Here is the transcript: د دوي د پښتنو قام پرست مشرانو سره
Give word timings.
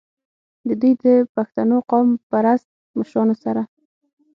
د 0.67 0.69
دوي 0.81 0.93
د 1.03 1.05
پښتنو 1.35 1.77
قام 1.89 2.07
پرست 2.29 2.69
مشرانو 2.97 3.35
سره 3.43 3.61